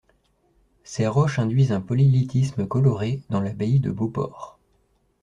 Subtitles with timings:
[0.83, 4.57] Ces roches induisent un polylithisme coloré dans l'abbaye de Beauport.